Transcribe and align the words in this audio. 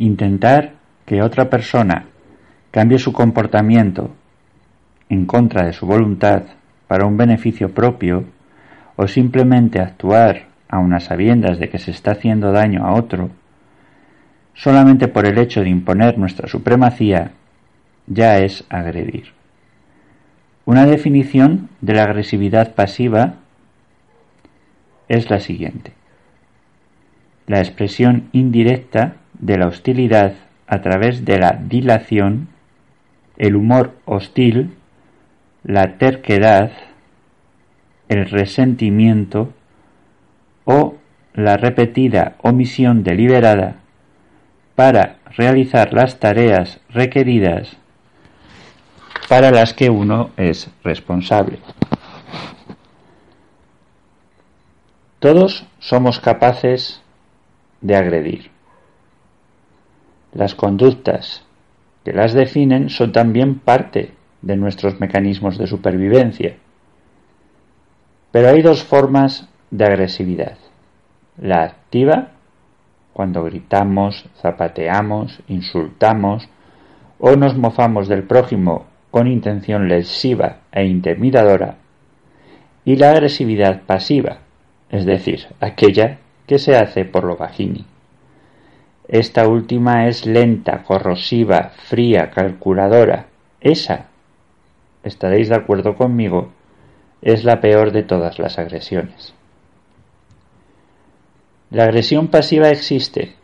Intentar 0.00 0.76
que 1.04 1.20
otra 1.20 1.50
persona 1.50 2.06
cambie 2.70 2.98
su 2.98 3.12
comportamiento 3.12 4.10
en 5.10 5.26
contra 5.26 5.66
de 5.66 5.74
su 5.74 5.84
voluntad 5.84 6.44
para 6.88 7.04
un 7.04 7.18
beneficio 7.18 7.74
propio 7.74 8.24
o 8.96 9.06
simplemente 9.06 9.78
actuar 9.78 10.46
a 10.70 11.00
sabiendas 11.00 11.58
de 11.58 11.68
que 11.68 11.76
se 11.76 11.90
está 11.90 12.12
haciendo 12.12 12.50
daño 12.50 12.86
a 12.86 12.94
otro, 12.94 13.28
solamente 14.54 15.06
por 15.06 15.26
el 15.26 15.36
hecho 15.36 15.60
de 15.60 15.68
imponer 15.68 16.16
nuestra 16.16 16.48
supremacía, 16.48 17.32
ya 18.06 18.38
es 18.38 18.64
agredir. 18.70 19.34
Una 20.64 20.86
definición 20.86 21.68
de 21.82 21.92
la 21.92 22.04
agresividad 22.04 22.74
pasiva 22.74 23.34
es 25.08 25.28
la 25.28 25.40
siguiente. 25.40 25.92
La 27.46 27.58
expresión 27.58 28.30
indirecta 28.32 29.19
de 29.40 29.58
la 29.58 29.66
hostilidad 29.66 30.34
a 30.66 30.80
través 30.82 31.24
de 31.24 31.38
la 31.38 31.58
dilación, 31.60 32.48
el 33.36 33.56
humor 33.56 33.96
hostil, 34.04 34.76
la 35.64 35.98
terquedad, 35.98 36.72
el 38.08 38.28
resentimiento 38.28 39.52
o 40.64 40.96
la 41.34 41.56
repetida 41.56 42.36
omisión 42.42 43.02
deliberada 43.02 43.76
para 44.74 45.16
realizar 45.36 45.92
las 45.92 46.18
tareas 46.18 46.80
requeridas 46.90 47.76
para 49.28 49.50
las 49.52 49.74
que 49.74 49.90
uno 49.90 50.30
es 50.36 50.70
responsable. 50.82 51.60
Todos 55.20 55.66
somos 55.78 56.18
capaces 56.18 57.00
de 57.80 57.94
agredir. 57.94 58.50
Las 60.32 60.54
conductas 60.54 61.44
que 62.04 62.12
las 62.12 62.32
definen 62.32 62.88
son 62.88 63.12
también 63.12 63.58
parte 63.58 64.14
de 64.42 64.56
nuestros 64.56 65.00
mecanismos 65.00 65.58
de 65.58 65.66
supervivencia. 65.66 66.56
Pero 68.30 68.48
hay 68.48 68.62
dos 68.62 68.84
formas 68.84 69.48
de 69.70 69.84
agresividad. 69.84 70.56
La 71.36 71.62
activa, 71.64 72.28
cuando 73.12 73.42
gritamos, 73.44 74.26
zapateamos, 74.40 75.40
insultamos 75.48 76.48
o 77.18 77.36
nos 77.36 77.56
mofamos 77.56 78.08
del 78.08 78.22
prójimo 78.22 78.86
con 79.10 79.26
intención 79.26 79.88
lesiva 79.88 80.58
e 80.72 80.84
intimidadora, 80.86 81.76
y 82.84 82.96
la 82.96 83.10
agresividad 83.10 83.82
pasiva, 83.82 84.38
es 84.88 85.04
decir, 85.04 85.46
aquella 85.60 86.18
que 86.46 86.58
se 86.58 86.76
hace 86.76 87.04
por 87.04 87.24
lo 87.24 87.36
bajini. 87.36 87.84
Esta 89.10 89.48
última 89.48 90.06
es 90.06 90.24
lenta, 90.24 90.84
corrosiva, 90.84 91.72
fría, 91.88 92.30
calculadora. 92.30 93.26
Esa, 93.60 94.06
estaréis 95.02 95.48
de 95.48 95.56
acuerdo 95.56 95.96
conmigo, 95.96 96.52
es 97.20 97.42
la 97.42 97.60
peor 97.60 97.90
de 97.90 98.04
todas 98.04 98.38
las 98.38 98.60
agresiones. 98.60 99.34
La 101.72 101.84
agresión 101.84 102.28
pasiva 102.28 102.70
existe 102.70 103.34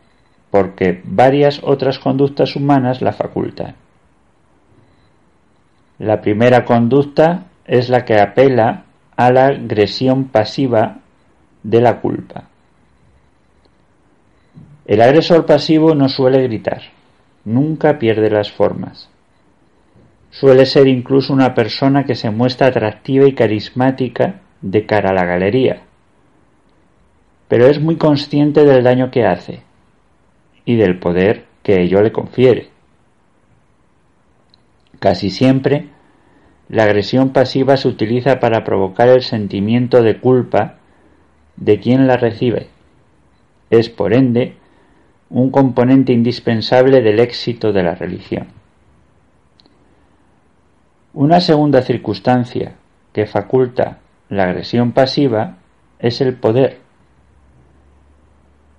porque 0.51 1.01
varias 1.03 1.59
otras 1.61 1.99
conductas 1.99 2.55
humanas 2.55 3.01
la 3.01 3.11
facultan. 3.11 3.75
La 5.99 6.21
primera 6.21 6.63
conducta 6.63 7.47
es 7.65 7.89
la 7.89 8.05
que 8.05 8.21
apela 8.21 8.85
a 9.17 9.31
la 9.31 9.47
agresión 9.47 10.29
pasiva 10.29 10.99
de 11.63 11.81
la 11.81 11.99
culpa. 11.99 12.45
El 14.87 15.01
agresor 15.01 15.45
pasivo 15.45 15.95
no 15.95 16.07
suele 16.07 16.41
gritar, 16.43 16.81
nunca 17.43 17.99
pierde 17.99 18.29
las 18.29 18.53
formas. 18.53 19.09
Suele 20.31 20.65
ser 20.65 20.87
incluso 20.87 21.33
una 21.33 21.53
persona 21.53 22.05
que 22.05 22.15
se 22.15 22.29
muestra 22.29 22.67
atractiva 22.67 23.27
y 23.27 23.33
carismática 23.33 24.39
de 24.61 24.85
cara 24.85 25.09
a 25.09 25.13
la 25.13 25.25
galería, 25.25 25.81
pero 27.49 27.67
es 27.67 27.81
muy 27.81 27.97
consciente 27.97 28.63
del 28.63 28.81
daño 28.81 29.11
que 29.11 29.25
hace 29.25 29.59
y 30.63 30.77
del 30.77 30.99
poder 30.99 31.43
que 31.63 31.81
ello 31.81 32.01
le 32.01 32.13
confiere. 32.13 32.69
Casi 34.99 35.31
siempre, 35.31 35.89
la 36.69 36.83
agresión 36.83 37.33
pasiva 37.33 37.75
se 37.75 37.89
utiliza 37.89 38.39
para 38.39 38.63
provocar 38.63 39.09
el 39.09 39.21
sentimiento 39.21 40.01
de 40.01 40.17
culpa 40.21 40.75
de 41.57 41.77
quien 41.81 42.07
la 42.07 42.15
recibe. 42.15 42.67
Es, 43.69 43.89
por 43.89 44.13
ende, 44.13 44.55
un 45.29 45.49
componente 45.51 46.13
indispensable 46.13 47.01
del 47.01 47.19
éxito 47.19 47.73
de 47.73 47.83
la 47.83 47.95
religión. 47.95 48.47
Una 51.13 51.41
segunda 51.41 51.81
circunstancia 51.81 52.75
que 53.11 53.25
faculta 53.25 53.99
la 54.29 54.43
agresión 54.43 54.91
pasiva 54.91 55.57
es 55.99 56.21
el 56.21 56.35
poder. 56.35 56.79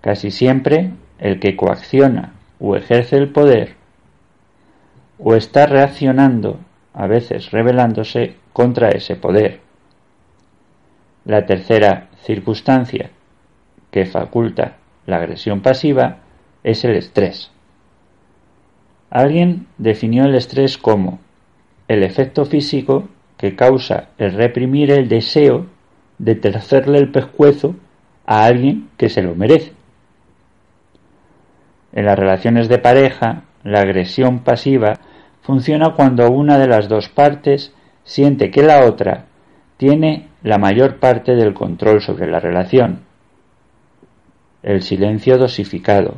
Casi 0.01 0.31
siempre 0.31 0.93
el 1.19 1.41
que 1.41 1.57
coacciona 1.57 2.35
o 2.61 2.77
ejerce 2.77 3.17
el 3.17 3.31
poder 3.31 3.75
o 5.19 5.35
está 5.35 5.67
reaccionando, 5.67 6.61
a 6.95 7.07
veces 7.09 7.51
rebelándose 7.51 8.37
contra 8.53 8.91
ese 8.91 9.17
poder. 9.17 9.61
La 11.25 11.45
tercera 11.45 12.09
circunstancia 12.23 13.11
que 13.91 14.07
faculta 14.07 14.77
la 15.07 15.17
agresión 15.17 15.61
pasiva 15.61 16.19
es 16.63 16.85
el 16.85 16.97
estrés. 16.97 17.51
Alguien 19.11 19.67
definió 19.79 20.25
el 20.25 20.35
estrés 20.35 20.77
como 20.77 21.21
el 21.89 22.03
efecto 22.03 22.45
físico 22.45 23.09
que 23.39 23.57
causa 23.57 24.09
el 24.19 24.33
reprimir 24.33 24.91
el 24.91 25.09
deseo 25.09 25.67
de 26.19 26.35
tercerle 26.35 26.99
el 26.99 27.11
pescuezo 27.11 27.77
a 28.27 28.45
alguien 28.45 28.91
que 28.97 29.09
se 29.09 29.23
lo 29.23 29.35
merece. 29.35 29.73
En 31.93 32.05
las 32.05 32.19
relaciones 32.19 32.69
de 32.69 32.79
pareja, 32.79 33.45
la 33.65 33.81
agresión 33.81 34.41
pasiva 34.41 34.95
funciona 35.41 35.95
cuando 35.95 36.31
una 36.31 36.59
de 36.59 36.69
las 36.69 36.89
dos 36.89 37.09
partes 37.09 37.73
siente 38.05 38.51
que 38.51 38.63
la 38.63 38.85
otra 38.85 39.25
tiene 39.79 40.29
la 40.43 40.59
mayor 40.59 40.99
parte 40.99 41.35
del 41.35 41.55
control 41.55 42.03
sobre 42.03 42.31
la 42.31 42.41
relación. 42.41 43.01
El 44.63 44.83
silencio 44.83 45.39
dosificado, 45.39 46.17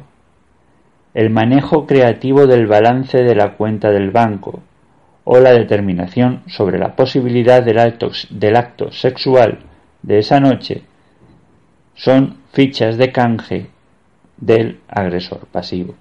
el 1.14 1.30
manejo 1.30 1.86
creativo 1.86 2.46
del 2.46 2.66
balance 2.66 3.22
de 3.22 3.34
la 3.34 3.56
cuenta 3.56 3.90
del 3.90 4.10
banco 4.10 4.62
o 5.24 5.38
la 5.40 5.52
determinación 5.52 6.42
sobre 6.46 6.78
la 6.78 6.94
posibilidad 6.96 7.62
del 7.62 7.78
acto, 8.56 8.92
sexual 8.92 9.60
de 10.02 10.18
esa 10.18 10.40
noche 10.40 10.82
son 11.94 12.38
fichas 12.52 12.96
de 12.96 13.12
canje 13.12 13.66
del 14.36 14.80
agresor 14.88 15.46
pasivo. 15.46 15.94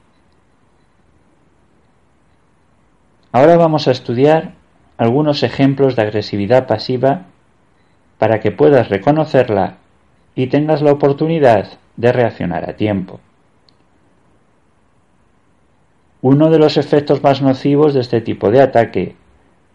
Ahora 3.32 3.58
vamos 3.58 3.88
a 3.88 3.92
estudiar 3.92 4.54
algunos 4.98 5.44
ejemplos 5.44 5.96
de 5.96 6.04
agresividad 6.04 6.68
pasiva 6.68 7.26
para 8.18 8.40
que 8.40 8.52
puedas 8.52 8.90
reconocerla 8.90 9.78
y 10.36 10.48
tengas 10.48 10.82
la 10.82 10.92
oportunidad 10.92 11.68
de 11.98 12.12
reaccionar 12.12 12.70
a 12.70 12.76
tiempo. 12.76 13.20
Uno 16.22 16.50
de 16.50 16.60
los 16.60 16.76
efectos 16.76 17.24
más 17.24 17.42
nocivos 17.42 17.94
de 17.94 18.02
este 18.02 18.20
tipo 18.20 18.52
de 18.52 18.62
ataque 18.62 19.16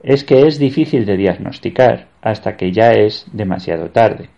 es 0.02 0.24
que 0.24 0.46
es 0.46 0.58
difícil 0.58 1.06
de 1.06 1.16
diagnosticar 1.16 2.08
hasta 2.20 2.56
que 2.56 2.70
ya 2.72 2.92
es 2.92 3.26
demasiado 3.32 3.90
tarde. 3.90 4.28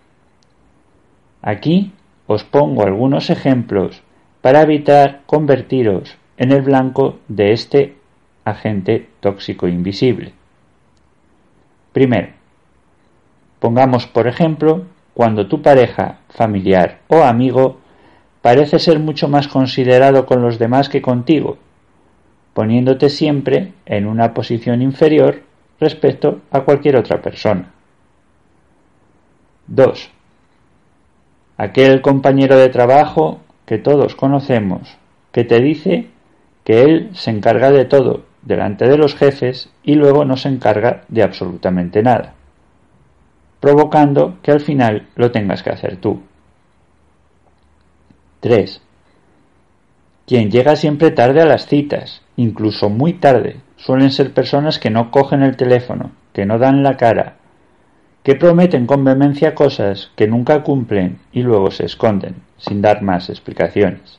Aquí 1.42 1.92
os 2.28 2.44
pongo 2.44 2.84
algunos 2.84 3.30
ejemplos 3.30 4.02
para 4.40 4.62
evitar 4.62 5.22
convertiros 5.26 6.16
en 6.36 6.52
el 6.52 6.62
blanco 6.62 7.18
de 7.26 7.52
este 7.52 7.96
agente 8.44 9.08
tóxico 9.18 9.66
invisible. 9.66 10.32
Primero, 11.92 12.28
pongamos 13.58 14.06
por 14.06 14.28
ejemplo 14.28 14.84
cuando 15.14 15.48
tu 15.48 15.62
pareja, 15.62 16.20
familiar 16.28 17.00
o 17.08 17.24
amigo 17.24 17.78
parece 18.42 18.78
ser 18.78 19.00
mucho 19.00 19.26
más 19.26 19.48
considerado 19.48 20.26
con 20.26 20.42
los 20.42 20.60
demás 20.60 20.88
que 20.88 21.02
contigo, 21.02 21.58
poniéndote 22.56 23.10
siempre 23.10 23.74
en 23.84 24.06
una 24.06 24.32
posición 24.32 24.80
inferior 24.80 25.42
respecto 25.78 26.40
a 26.50 26.62
cualquier 26.62 26.96
otra 26.96 27.20
persona. 27.20 27.70
2. 29.66 30.10
Aquel 31.58 32.00
compañero 32.00 32.56
de 32.56 32.70
trabajo 32.70 33.40
que 33.66 33.76
todos 33.76 34.16
conocemos, 34.16 34.96
que 35.32 35.44
te 35.44 35.60
dice 35.60 36.06
que 36.64 36.80
él 36.80 37.10
se 37.12 37.30
encarga 37.30 37.70
de 37.70 37.84
todo 37.84 38.24
delante 38.40 38.88
de 38.88 38.96
los 38.96 39.14
jefes 39.14 39.70
y 39.82 39.94
luego 39.96 40.24
no 40.24 40.38
se 40.38 40.48
encarga 40.48 41.02
de 41.08 41.24
absolutamente 41.24 42.02
nada, 42.02 42.36
provocando 43.60 44.38
que 44.42 44.52
al 44.52 44.60
final 44.60 45.08
lo 45.14 45.30
tengas 45.30 45.62
que 45.62 45.72
hacer 45.72 45.98
tú. 45.98 46.22
3. 48.40 48.80
Quien 50.26 50.50
llega 50.50 50.74
siempre 50.74 51.10
tarde 51.10 51.42
a 51.42 51.46
las 51.46 51.66
citas, 51.66 52.22
incluso 52.36 52.88
muy 52.88 53.14
tarde, 53.14 53.56
suelen 53.76 54.10
ser 54.10 54.32
personas 54.32 54.78
que 54.78 54.90
no 54.90 55.10
cogen 55.10 55.42
el 55.42 55.56
teléfono, 55.56 56.12
que 56.32 56.46
no 56.46 56.58
dan 56.58 56.82
la 56.82 56.96
cara, 56.96 57.36
que 58.22 58.34
prometen 58.34 58.86
con 58.86 59.04
vehemencia 59.04 59.54
cosas 59.54 60.10
que 60.16 60.26
nunca 60.26 60.62
cumplen 60.62 61.18
y 61.32 61.42
luego 61.42 61.70
se 61.70 61.86
esconden, 61.86 62.36
sin 62.58 62.82
dar 62.82 63.02
más 63.02 63.30
explicaciones. 63.30 64.18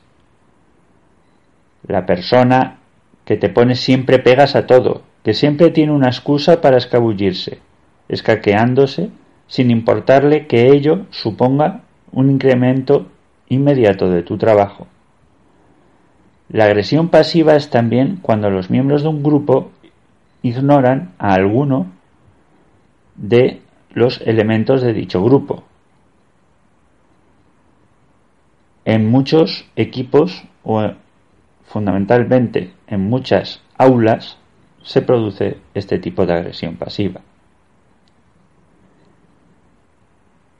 La 1.86 2.06
persona 2.06 2.78
que 3.24 3.36
te 3.36 3.50
pone 3.50 3.74
siempre 3.74 4.18
pegas 4.18 4.56
a 4.56 4.66
todo, 4.66 5.02
que 5.22 5.34
siempre 5.34 5.70
tiene 5.70 5.92
una 5.92 6.08
excusa 6.08 6.60
para 6.60 6.78
escabullirse, 6.78 7.58
escaqueándose 8.08 9.10
sin 9.46 9.70
importarle 9.70 10.46
que 10.46 10.68
ello 10.68 11.06
suponga 11.10 11.82
un 12.12 12.30
incremento 12.30 13.06
inmediato 13.48 14.08
de 14.10 14.22
tu 14.22 14.38
trabajo. 14.38 14.86
La 16.48 16.64
agresión 16.64 17.08
pasiva 17.08 17.56
es 17.56 17.68
también 17.68 18.18
cuando 18.22 18.50
los 18.50 18.70
miembros 18.70 19.02
de 19.02 19.08
un 19.08 19.22
grupo 19.22 19.70
ignoran 20.42 21.12
a 21.18 21.34
alguno 21.34 21.86
de 23.16 23.60
los 23.90 24.20
elementos 24.22 24.80
de 24.80 24.94
dicho 24.94 25.22
grupo. 25.22 25.64
En 28.84 29.10
muchos 29.10 29.66
equipos 29.76 30.44
o 30.64 30.92
fundamentalmente 31.66 32.72
en 32.86 33.02
muchas 33.10 33.60
aulas 33.76 34.38
se 34.82 35.02
produce 35.02 35.58
este 35.74 35.98
tipo 35.98 36.24
de 36.24 36.32
agresión 36.32 36.76
pasiva. 36.76 37.20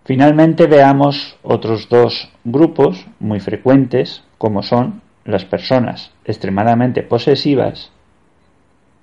Finalmente 0.05 0.67
veamos 0.67 1.39
otros 1.43 1.89
dos 1.89 2.31
grupos 2.45 3.07
muy 3.21 3.41
frecuentes 3.41 4.23
como 4.37 4.63
son 4.63 5.01
las 5.29 5.45
personas 5.45 6.11
extremadamente 6.25 7.03
posesivas 7.03 7.93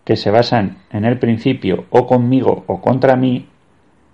que 0.03 0.15
se 0.15 0.31
basan 0.31 0.77
en 0.91 1.05
el 1.05 1.19
principio 1.19 1.85
o 1.91 2.07
conmigo 2.07 2.63
o 2.67 2.81
contra 2.81 3.15
mí 3.15 3.47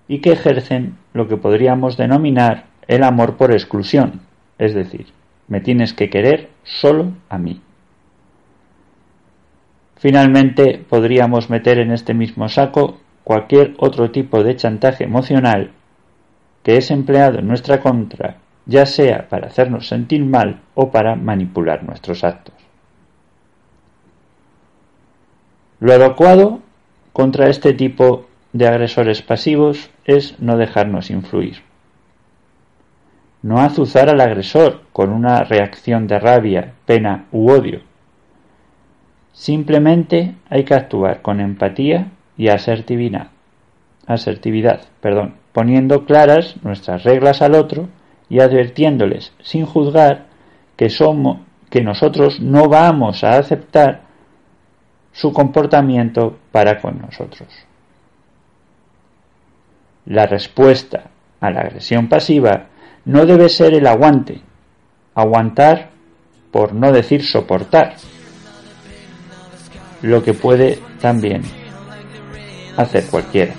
y 0.07 0.19
que 0.19 0.33
ejercen 0.33 0.97
lo 1.13 1.27
que 1.27 1.37
podríamos 1.37 1.95
denominar 1.95 2.65
el 2.87 3.03
amor 3.03 3.37
por 3.37 3.51
exclusión, 3.51 4.21
es 4.57 4.73
decir, 4.73 5.07
me 5.47 5.61
tienes 5.61 5.93
que 5.93 6.09
querer 6.09 6.49
solo 6.63 7.13
a 7.29 7.37
mí. 7.37 7.61
Finalmente, 9.95 10.83
podríamos 10.89 11.49
meter 11.49 11.79
en 11.79 11.91
este 11.91 12.13
mismo 12.13 12.49
saco 12.49 12.99
cualquier 13.23 13.73
otro 13.77 14.11
tipo 14.11 14.43
de 14.43 14.55
chantaje 14.57 15.05
emocional 15.05 15.71
que 16.63 16.75
es 16.75 16.91
empleado 16.91 17.39
en 17.39 17.47
nuestra 17.47 17.79
contra, 17.79 18.37
ya 18.65 18.85
sea 18.85 19.27
para 19.29 19.47
hacernos 19.47 19.87
sentir 19.87 20.23
mal 20.23 20.61
o 20.75 20.91
para 20.91 21.15
manipular 21.15 21.83
nuestros 21.83 22.23
actos. 22.23 22.55
Lo 25.79 25.93
adecuado 25.93 26.59
contra 27.11 27.49
este 27.49 27.73
tipo 27.73 28.27
de 28.53 28.67
agresores 28.67 29.21
pasivos 29.21 29.89
es 30.05 30.39
no 30.39 30.57
dejarnos 30.57 31.09
influir. 31.09 31.63
No 33.41 33.59
azuzar 33.59 34.09
al 34.09 34.21
agresor 34.21 34.83
con 34.93 35.11
una 35.11 35.43
reacción 35.43 36.05
de 36.05 36.19
rabia, 36.19 36.73
pena 36.85 37.25
u 37.31 37.49
odio. 37.49 37.81
Simplemente 39.33 40.35
hay 40.49 40.63
que 40.63 40.75
actuar 40.75 41.23
con 41.23 41.39
empatía 41.39 42.11
y 42.37 42.49
asertividad, 42.49 43.31
perdón, 44.99 45.35
poniendo 45.53 46.05
claras 46.05 46.57
nuestras 46.63 47.03
reglas 47.03 47.41
al 47.41 47.55
otro 47.55 47.87
y 48.31 48.39
advirtiéndoles 48.39 49.33
sin 49.43 49.65
juzgar 49.65 50.27
que 50.77 50.89
somos 50.89 51.39
que 51.69 51.81
nosotros 51.81 52.39
no 52.39 52.69
vamos 52.69 53.25
a 53.25 53.37
aceptar 53.37 54.03
su 55.11 55.33
comportamiento 55.33 56.37
para 56.49 56.79
con 56.79 57.01
nosotros. 57.01 57.49
La 60.05 60.27
respuesta 60.27 61.09
a 61.41 61.49
la 61.49 61.59
agresión 61.59 62.07
pasiva 62.07 62.67
no 63.03 63.25
debe 63.25 63.49
ser 63.49 63.73
el 63.73 63.85
aguante, 63.85 64.39
aguantar 65.13 65.89
por 66.51 66.73
no 66.73 66.93
decir 66.93 67.25
soportar, 67.25 67.95
lo 70.01 70.23
que 70.23 70.33
puede 70.33 70.79
también 71.01 71.41
hacer 72.77 73.05
cualquiera. 73.07 73.55